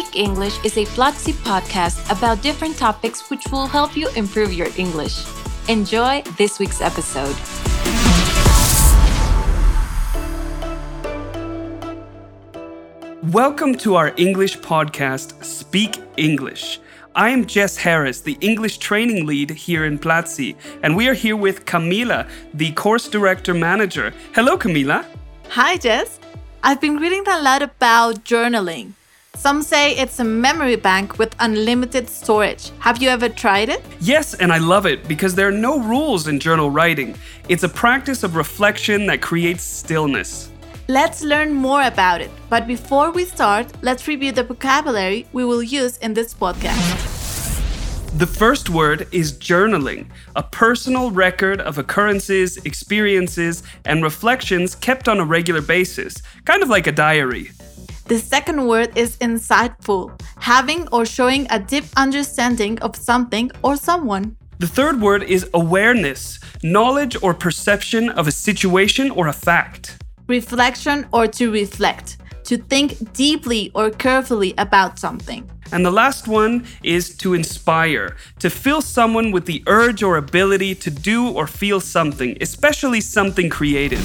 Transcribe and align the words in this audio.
Speak 0.00 0.16
English 0.16 0.64
is 0.64 0.78
a 0.78 0.86
Platzi 0.96 1.34
podcast 1.44 2.10
about 2.10 2.40
different 2.40 2.78
topics 2.78 3.28
which 3.28 3.46
will 3.52 3.66
help 3.66 3.94
you 3.94 4.08
improve 4.16 4.50
your 4.50 4.68
English. 4.78 5.26
Enjoy 5.68 6.22
this 6.38 6.58
week's 6.58 6.80
episode. 6.80 7.36
Welcome 13.24 13.74
to 13.74 13.96
our 13.96 14.14
English 14.16 14.60
podcast, 14.60 15.44
Speak 15.44 15.98
English. 16.16 16.80
I 17.14 17.28
am 17.28 17.44
Jess 17.44 17.76
Harris, 17.76 18.22
the 18.22 18.38
English 18.40 18.78
training 18.78 19.26
lead 19.26 19.50
here 19.50 19.84
in 19.84 19.98
Platzi, 19.98 20.56
and 20.82 20.96
we 20.96 21.08
are 21.08 21.14
here 21.14 21.36
with 21.36 21.66
Camila, 21.66 22.26
the 22.54 22.72
course 22.72 23.06
director 23.06 23.52
manager. 23.52 24.14
Hello, 24.34 24.56
Camila. 24.56 25.04
Hi, 25.50 25.76
Jess. 25.76 26.18
I've 26.62 26.80
been 26.80 26.96
reading 26.96 27.24
a 27.28 27.42
lot 27.42 27.60
about 27.60 28.24
journaling. 28.24 28.94
Some 29.40 29.62
say 29.62 29.96
it's 29.96 30.18
a 30.18 30.24
memory 30.24 30.76
bank 30.76 31.18
with 31.18 31.34
unlimited 31.40 32.10
storage. 32.10 32.72
Have 32.78 33.00
you 33.00 33.08
ever 33.08 33.30
tried 33.30 33.70
it? 33.70 33.82
Yes, 33.98 34.34
and 34.34 34.52
I 34.52 34.58
love 34.58 34.84
it 34.84 35.08
because 35.08 35.34
there 35.34 35.48
are 35.48 35.62
no 35.68 35.80
rules 35.80 36.28
in 36.28 36.38
journal 36.38 36.70
writing. 36.70 37.14
It's 37.48 37.62
a 37.62 37.68
practice 37.70 38.22
of 38.22 38.36
reflection 38.36 39.06
that 39.06 39.22
creates 39.22 39.62
stillness. 39.62 40.50
Let's 40.88 41.22
learn 41.22 41.54
more 41.54 41.84
about 41.84 42.20
it. 42.20 42.30
But 42.50 42.66
before 42.66 43.12
we 43.12 43.24
start, 43.24 43.66
let's 43.80 44.06
review 44.06 44.32
the 44.32 44.44
vocabulary 44.44 45.26
we 45.32 45.46
will 45.46 45.62
use 45.62 45.96
in 45.96 46.12
this 46.12 46.34
podcast. 46.34 47.08
The 48.18 48.26
first 48.26 48.68
word 48.68 49.08
is 49.10 49.32
journaling, 49.32 50.08
a 50.36 50.42
personal 50.42 51.12
record 51.12 51.62
of 51.62 51.78
occurrences, 51.78 52.58
experiences, 52.66 53.62
and 53.86 54.02
reflections 54.02 54.74
kept 54.74 55.08
on 55.08 55.18
a 55.18 55.24
regular 55.24 55.62
basis, 55.62 56.20
kind 56.44 56.62
of 56.62 56.68
like 56.68 56.86
a 56.86 56.92
diary. 56.92 57.52
The 58.10 58.18
second 58.18 58.66
word 58.66 58.98
is 58.98 59.16
insightful, 59.18 60.20
having 60.40 60.88
or 60.88 61.06
showing 61.06 61.46
a 61.48 61.60
deep 61.60 61.84
understanding 61.96 62.76
of 62.80 62.96
something 62.96 63.52
or 63.62 63.76
someone. 63.76 64.36
The 64.58 64.66
third 64.66 65.00
word 65.00 65.22
is 65.22 65.48
awareness, 65.54 66.40
knowledge 66.64 67.16
or 67.22 67.34
perception 67.34 68.08
of 68.08 68.26
a 68.26 68.32
situation 68.32 69.12
or 69.12 69.28
a 69.28 69.32
fact 69.32 69.96
reflection 70.26 71.06
or 71.12 71.28
to 71.28 71.52
reflect, 71.52 72.16
to 72.46 72.56
think 72.56 73.12
deeply 73.12 73.70
or 73.76 73.90
carefully 73.90 74.54
about 74.58 74.98
something. 74.98 75.48
And 75.70 75.86
the 75.86 75.92
last 75.92 76.26
one 76.26 76.66
is 76.82 77.16
to 77.18 77.34
inspire, 77.34 78.16
to 78.40 78.50
fill 78.50 78.82
someone 78.82 79.30
with 79.30 79.46
the 79.46 79.62
urge 79.68 80.02
or 80.02 80.16
ability 80.16 80.74
to 80.74 80.90
do 80.90 81.30
or 81.30 81.46
feel 81.46 81.78
something, 81.78 82.36
especially 82.40 83.00
something 83.00 83.48
creative. 83.48 84.04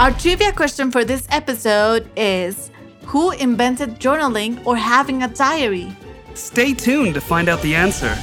Our 0.00 0.12
trivia 0.12 0.50
question 0.50 0.90
for 0.90 1.04
this 1.04 1.26
episode 1.28 2.08
is 2.16 2.70
Who 3.04 3.32
invented 3.32 4.00
journaling 4.00 4.64
or 4.64 4.74
having 4.74 5.24
a 5.24 5.28
diary? 5.28 5.94
Stay 6.32 6.72
tuned 6.72 7.12
to 7.12 7.20
find 7.20 7.50
out 7.50 7.60
the 7.60 7.74
answer. 7.74 8.16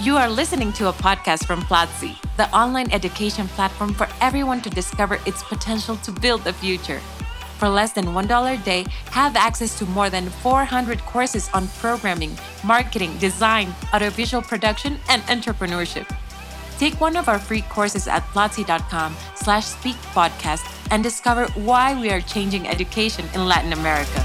You 0.00 0.16
are 0.16 0.30
listening 0.30 0.72
to 0.80 0.88
a 0.88 0.92
podcast 0.94 1.44
from 1.44 1.60
Platzi, 1.60 2.16
the 2.38 2.48
online 2.56 2.90
education 2.90 3.46
platform 3.48 3.92
for 3.92 4.08
everyone 4.22 4.62
to 4.62 4.70
discover 4.70 5.18
its 5.26 5.42
potential 5.42 5.96
to 5.98 6.12
build 6.12 6.42
the 6.42 6.54
future. 6.54 7.00
For 7.58 7.68
less 7.68 7.92
than 7.92 8.06
$1 8.06 8.54
a 8.54 8.64
day, 8.64 8.86
have 9.10 9.36
access 9.36 9.78
to 9.78 9.84
more 9.84 10.08
than 10.08 10.30
400 10.30 10.98
courses 11.00 11.50
on 11.52 11.68
programming, 11.80 12.38
marketing, 12.64 13.18
design, 13.18 13.74
audiovisual 13.92 14.44
production, 14.44 14.98
and 15.10 15.20
entrepreneurship. 15.24 16.08
Take 16.78 17.00
one 17.00 17.16
of 17.16 17.28
our 17.28 17.38
free 17.38 17.62
courses 17.62 18.06
at 18.06 18.22
platzi.com 18.34 19.16
slash 19.34 19.64
speakpodcast 19.64 20.64
and 20.90 21.02
discover 21.02 21.46
why 21.54 21.98
we 21.98 22.10
are 22.10 22.20
changing 22.20 22.66
education 22.68 23.24
in 23.34 23.46
Latin 23.46 23.72
America. 23.72 24.24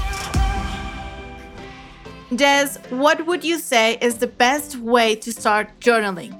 Jess, 2.34 2.78
what 2.90 3.26
would 3.26 3.44
you 3.44 3.58
say 3.58 3.98
is 4.00 4.18
the 4.18 4.26
best 4.26 4.76
way 4.76 5.14
to 5.16 5.32
start 5.32 5.68
journaling? 5.80 6.38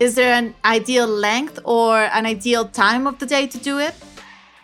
Is 0.00 0.14
there 0.14 0.32
an 0.32 0.54
ideal 0.64 1.06
length 1.06 1.58
or 1.64 1.98
an 1.98 2.26
ideal 2.26 2.66
time 2.66 3.06
of 3.06 3.18
the 3.18 3.26
day 3.26 3.46
to 3.46 3.58
do 3.58 3.78
it? 3.78 3.94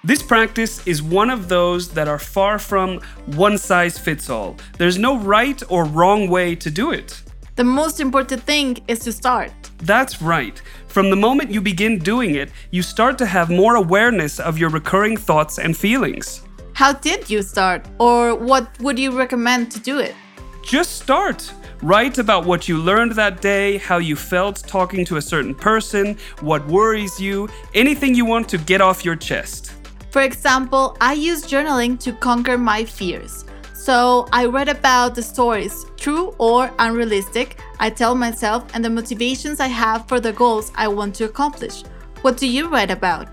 This 0.02 0.22
practice 0.22 0.86
is 0.86 1.02
one 1.02 1.28
of 1.28 1.48
those 1.48 1.90
that 1.90 2.08
are 2.08 2.18
far 2.18 2.58
from 2.58 3.00
one 3.26 3.58
size 3.58 3.98
fits 3.98 4.30
all. 4.30 4.56
There's 4.78 4.96
no 4.96 5.18
right 5.18 5.62
or 5.68 5.84
wrong 5.84 6.28
way 6.28 6.54
to 6.56 6.70
do 6.70 6.90
it. 6.92 7.22
The 7.60 7.64
most 7.64 8.00
important 8.00 8.42
thing 8.44 8.78
is 8.88 9.00
to 9.00 9.12
start. 9.12 9.52
That's 9.82 10.22
right. 10.22 10.62
From 10.86 11.10
the 11.10 11.16
moment 11.16 11.50
you 11.50 11.60
begin 11.60 11.98
doing 11.98 12.36
it, 12.36 12.50
you 12.70 12.80
start 12.80 13.18
to 13.18 13.26
have 13.26 13.50
more 13.50 13.74
awareness 13.74 14.40
of 14.40 14.56
your 14.56 14.70
recurring 14.70 15.18
thoughts 15.18 15.58
and 15.58 15.76
feelings. 15.76 16.42
How 16.72 16.94
did 16.94 17.28
you 17.28 17.42
start? 17.42 17.86
Or 17.98 18.34
what 18.34 18.66
would 18.80 18.98
you 18.98 19.10
recommend 19.10 19.70
to 19.72 19.78
do 19.78 19.98
it? 19.98 20.14
Just 20.62 21.02
start. 21.02 21.52
Write 21.82 22.16
about 22.16 22.46
what 22.46 22.66
you 22.66 22.78
learned 22.78 23.12
that 23.12 23.42
day, 23.42 23.76
how 23.76 23.98
you 23.98 24.16
felt 24.16 24.66
talking 24.66 25.04
to 25.04 25.18
a 25.18 25.22
certain 25.22 25.54
person, 25.54 26.16
what 26.40 26.66
worries 26.66 27.20
you, 27.20 27.46
anything 27.74 28.14
you 28.14 28.24
want 28.24 28.48
to 28.48 28.56
get 28.56 28.80
off 28.80 29.04
your 29.04 29.16
chest. 29.16 29.74
For 30.12 30.22
example, 30.22 30.96
I 30.98 31.12
use 31.12 31.44
journaling 31.44 32.00
to 32.04 32.12
conquer 32.14 32.56
my 32.56 32.86
fears. 32.86 33.44
So 33.80 34.28
I 34.30 34.44
read 34.44 34.68
about 34.68 35.14
the 35.14 35.22
stories, 35.22 35.86
true 35.96 36.34
or 36.36 36.70
unrealistic, 36.78 37.58
I 37.78 37.88
tell 37.88 38.14
myself, 38.14 38.66
and 38.74 38.84
the 38.84 38.90
motivations 38.90 39.58
I 39.58 39.68
have 39.68 40.06
for 40.06 40.20
the 40.20 40.34
goals 40.34 40.70
I 40.74 40.86
want 40.86 41.14
to 41.14 41.24
accomplish. 41.24 41.82
What 42.20 42.36
do 42.36 42.46
you 42.46 42.68
read 42.68 42.90
about? 42.90 43.28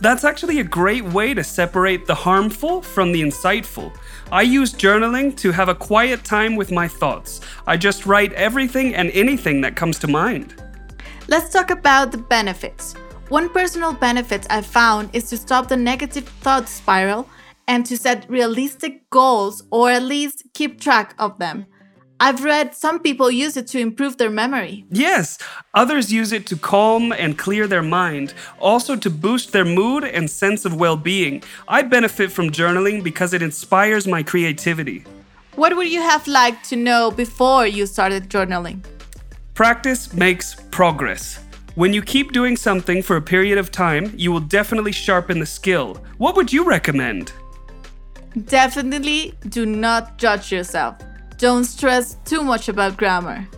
That's 0.00 0.22
actually 0.22 0.60
a 0.60 0.64
great 0.64 1.02
way 1.02 1.34
to 1.34 1.42
separate 1.42 2.06
the 2.06 2.14
harmful 2.14 2.82
from 2.82 3.10
the 3.10 3.20
insightful. 3.20 3.92
I 4.30 4.42
use 4.42 4.72
journaling 4.72 5.36
to 5.38 5.50
have 5.50 5.68
a 5.68 5.74
quiet 5.74 6.22
time 6.22 6.54
with 6.54 6.70
my 6.70 6.86
thoughts. 6.86 7.40
I 7.66 7.76
just 7.76 8.06
write 8.06 8.32
everything 8.34 8.94
and 8.94 9.10
anything 9.10 9.60
that 9.62 9.74
comes 9.74 9.98
to 9.98 10.06
mind. 10.06 10.54
Let's 11.26 11.52
talk 11.52 11.70
about 11.72 12.12
the 12.12 12.18
benefits. 12.18 12.94
One 13.28 13.48
personal 13.48 13.92
benefit 13.92 14.46
I 14.50 14.62
found 14.62 15.10
is 15.12 15.28
to 15.30 15.36
stop 15.36 15.66
the 15.66 15.76
negative 15.76 16.28
thought 16.42 16.68
spiral 16.68 17.28
and 17.70 17.86
to 17.86 17.96
set 17.96 18.28
realistic 18.28 19.08
goals 19.10 19.62
or 19.70 19.92
at 19.92 20.02
least 20.02 20.42
keep 20.54 20.80
track 20.80 21.14
of 21.20 21.38
them. 21.38 21.66
I've 22.18 22.42
read 22.42 22.74
some 22.74 22.98
people 22.98 23.30
use 23.30 23.56
it 23.56 23.68
to 23.68 23.78
improve 23.78 24.18
their 24.18 24.28
memory. 24.28 24.84
Yes, 24.90 25.38
others 25.72 26.12
use 26.12 26.32
it 26.32 26.46
to 26.48 26.56
calm 26.56 27.12
and 27.12 27.38
clear 27.38 27.68
their 27.68 27.84
mind, 27.84 28.34
also 28.58 28.96
to 28.96 29.08
boost 29.08 29.52
their 29.52 29.64
mood 29.64 30.02
and 30.02 30.28
sense 30.28 30.64
of 30.64 30.80
well 30.80 30.96
being. 30.96 31.44
I 31.68 31.82
benefit 31.82 32.32
from 32.32 32.50
journaling 32.50 33.04
because 33.04 33.32
it 33.32 33.40
inspires 33.40 34.04
my 34.04 34.24
creativity. 34.24 35.04
What 35.54 35.76
would 35.76 35.88
you 35.88 36.02
have 36.02 36.26
liked 36.26 36.68
to 36.70 36.76
know 36.76 37.12
before 37.12 37.68
you 37.68 37.86
started 37.86 38.28
journaling? 38.28 38.84
Practice 39.54 40.12
makes 40.12 40.56
progress. 40.72 41.38
When 41.76 41.94
you 41.94 42.02
keep 42.02 42.32
doing 42.32 42.56
something 42.56 43.00
for 43.00 43.16
a 43.16 43.22
period 43.22 43.58
of 43.58 43.70
time, 43.70 44.12
you 44.16 44.32
will 44.32 44.46
definitely 44.58 44.92
sharpen 44.92 45.38
the 45.38 45.46
skill. 45.46 46.02
What 46.18 46.34
would 46.34 46.52
you 46.52 46.64
recommend? 46.64 47.32
Definitely 48.44 49.34
do 49.48 49.66
not 49.66 50.18
judge 50.18 50.52
yourself. 50.52 50.96
Don't 51.38 51.64
stress 51.64 52.16
too 52.24 52.42
much 52.42 52.68
about 52.68 52.96
grammar. 52.96 53.48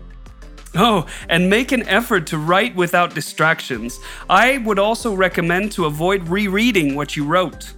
Oh, 0.75 1.07
and 1.29 1.51
make 1.51 1.73
an 1.73 1.87
effort 1.89 2.27
to 2.29 2.39
write 2.39 2.75
without 2.75 3.15
distractions. 3.15 4.01
I 4.31 4.59
would 4.59 4.79
also 4.79 5.15
recommend 5.15 5.73
to 5.73 5.85
avoid 5.85 6.27
rereading 6.29 6.95
what 6.95 7.15
you 7.17 7.25
wrote. 7.25 7.75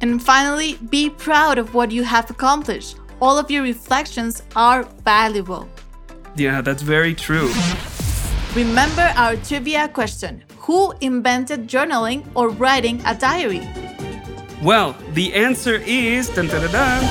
And 0.00 0.20
finally, 0.20 0.78
be 0.90 1.10
proud 1.10 1.58
of 1.58 1.74
what 1.74 1.92
you 1.92 2.02
have 2.02 2.28
accomplished. 2.28 2.96
All 3.20 3.38
of 3.38 3.50
your 3.52 3.62
reflections 3.62 4.42
are 4.56 4.82
valuable. 5.04 5.68
Yeah, 6.34 6.60
that's 6.60 6.82
very 6.82 7.14
true. 7.14 7.52
Remember 8.56 9.12
our 9.16 9.36
trivia 9.36 9.88
question 9.88 10.42
Who 10.58 10.92
invented 11.00 11.68
journaling 11.68 12.26
or 12.34 12.48
writing 12.48 13.00
a 13.06 13.14
diary? 13.14 13.62
Well, 14.62 14.94
the 15.14 15.34
answer 15.34 15.74
is 15.74 16.28
dun, 16.28 16.46
dun, 16.46 16.70
dun, 16.70 17.02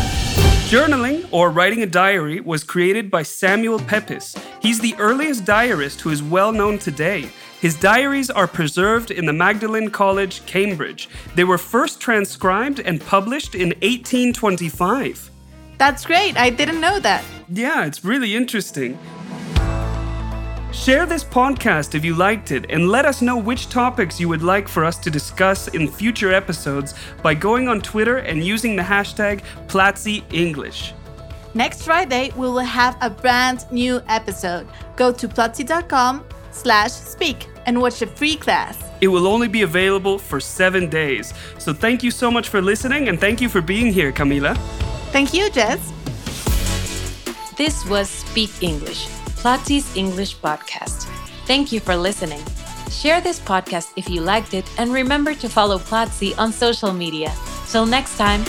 Journaling, 0.69 1.27
or 1.31 1.49
writing 1.49 1.83
a 1.83 1.85
diary, 1.85 2.39
was 2.39 2.63
created 2.63 3.11
by 3.11 3.23
Samuel 3.23 3.77
Pepys. 3.77 4.37
He's 4.61 4.79
the 4.79 4.95
earliest 4.97 5.43
diarist 5.43 5.99
who 5.99 6.11
is 6.11 6.23
well 6.23 6.53
known 6.53 6.79
today. 6.79 7.27
His 7.59 7.75
diaries 7.75 8.29
are 8.29 8.47
preserved 8.47 9.11
in 9.11 9.25
the 9.25 9.33
Magdalene 9.33 9.89
College, 9.89 10.45
Cambridge. 10.45 11.09
They 11.35 11.43
were 11.43 11.57
first 11.57 11.99
transcribed 11.99 12.79
and 12.79 13.01
published 13.01 13.53
in 13.53 13.71
1825. 13.81 15.29
That's 15.77 16.05
great. 16.05 16.37
I 16.37 16.51
didn't 16.51 16.79
know 16.79 17.01
that. 17.01 17.21
Yeah, 17.49 17.85
it's 17.85 18.05
really 18.05 18.33
interesting. 18.33 18.97
Share 20.71 21.05
this 21.05 21.23
podcast 21.23 21.95
if 21.95 22.05
you 22.05 22.15
liked 22.15 22.51
it 22.51 22.65
and 22.69 22.87
let 22.87 23.05
us 23.05 23.21
know 23.21 23.37
which 23.37 23.67
topics 23.67 24.21
you 24.21 24.29
would 24.29 24.41
like 24.41 24.69
for 24.69 24.85
us 24.85 24.97
to 24.99 25.11
discuss 25.11 25.67
in 25.67 25.85
future 25.87 26.33
episodes 26.33 26.93
by 27.21 27.33
going 27.33 27.67
on 27.67 27.81
Twitter 27.81 28.17
and 28.17 28.41
using 28.41 28.77
the 28.77 28.81
hashtag 28.81 29.41
PlatziEnglish. 29.67 30.93
Next 31.53 31.83
Friday, 31.83 32.31
we 32.37 32.47
will 32.47 32.59
have 32.59 32.97
a 33.01 33.09
brand 33.09 33.65
new 33.69 34.01
episode. 34.07 34.65
Go 34.95 35.11
to 35.11 35.27
platzi.com 35.27 36.23
slash 36.51 36.91
speak 36.91 37.49
and 37.65 37.81
watch 37.81 38.01
a 38.01 38.07
free 38.07 38.37
class. 38.37 38.81
It 39.01 39.09
will 39.09 39.27
only 39.27 39.49
be 39.49 39.63
available 39.63 40.17
for 40.17 40.39
seven 40.39 40.89
days. 40.89 41.33
So 41.57 41.73
thank 41.73 42.01
you 42.01 42.11
so 42.11 42.31
much 42.31 42.47
for 42.47 42.61
listening 42.61 43.09
and 43.09 43.19
thank 43.19 43.41
you 43.41 43.49
for 43.49 43.61
being 43.61 43.91
here, 43.91 44.13
Camila. 44.13 44.55
Thank 45.11 45.33
you, 45.33 45.49
Jess. 45.51 45.91
This 47.57 47.85
was 47.87 48.09
Speak 48.09 48.49
English, 48.63 49.07
Platzi's 49.41 49.97
English 49.97 50.37
podcast. 50.37 51.07
Thank 51.47 51.71
you 51.71 51.79
for 51.79 51.95
listening. 51.95 52.43
Share 52.91 53.21
this 53.21 53.39
podcast 53.39 53.91
if 53.95 54.07
you 54.07 54.21
liked 54.21 54.53
it 54.53 54.69
and 54.77 54.93
remember 54.93 55.33
to 55.33 55.49
follow 55.49 55.79
Platzi 55.79 56.37
on 56.37 56.53
social 56.53 56.93
media. 56.93 57.33
Till 57.67 57.87
next 57.87 58.17
time. 58.19 58.45